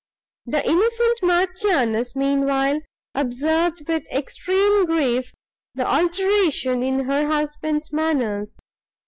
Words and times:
The 0.47 0.67
innocent 0.67 1.19
Marchioness, 1.21 2.15
meanwhile, 2.15 2.79
observed, 3.13 3.87
with 3.87 4.11
extreme 4.11 4.87
grief, 4.87 5.31
the 5.75 5.85
alteration 5.85 6.81
in 6.81 7.01
her 7.05 7.27
husband's 7.27 7.93
manners. 7.93 8.57